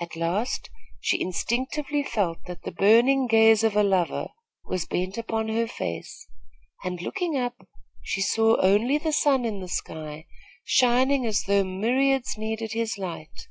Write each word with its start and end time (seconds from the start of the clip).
At 0.00 0.14
last, 0.14 0.70
she 1.00 1.20
instinctively 1.20 2.04
felt 2.04 2.38
that 2.46 2.62
the 2.62 2.70
burning 2.70 3.26
gaze 3.26 3.64
of 3.64 3.74
a 3.74 3.82
lover 3.82 4.28
was 4.64 4.86
bent 4.86 5.18
upon 5.18 5.48
her 5.48 5.66
face, 5.66 6.28
and, 6.84 7.02
looking 7.02 7.36
up, 7.36 7.66
she 8.00 8.20
saw 8.22 8.56
only 8.60 8.98
the 8.98 9.12
sun 9.12 9.44
in 9.44 9.58
the 9.58 9.66
sky, 9.66 10.26
shining 10.64 11.26
as 11.26 11.42
though 11.42 11.64
myriads 11.64 12.38
needed 12.38 12.70
his 12.74 12.98
light. 12.98 13.48